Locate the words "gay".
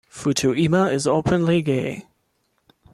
1.61-2.05